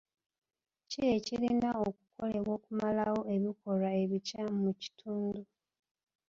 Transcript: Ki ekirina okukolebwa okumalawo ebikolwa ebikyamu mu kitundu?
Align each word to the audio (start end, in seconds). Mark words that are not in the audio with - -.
Ki 0.89 1.01
ekirina 1.15 1.69
okukolebwa 1.87 2.51
okumalawo 2.57 3.21
ebikolwa 3.35 3.89
ebikyamu 4.03 4.55
mu 4.65 4.73
kitundu? 4.81 5.41